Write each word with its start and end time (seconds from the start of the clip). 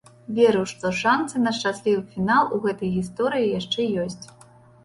Веру, 0.37 0.61
што 0.71 0.89
шанцы 1.01 1.41
на 1.43 1.53
шчаслівы 1.57 2.01
фінал 2.13 2.49
у 2.57 2.61
гэтай 2.65 2.93
гісторыі 2.97 3.55
яшчэ 3.59 3.81
ёсць. 4.07 4.25